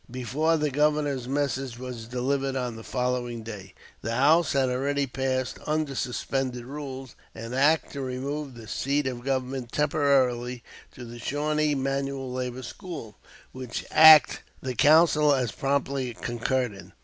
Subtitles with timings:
[0.09, 5.59] Before the Governor's message was delivered on the following day, the House had already passed,
[5.67, 10.63] under suspended rules, "An act to remove the seat of government temporarily
[10.95, 13.15] to the Shawnee Manual Labor School,"
[13.51, 16.93] which act the Council as promptly concurred in.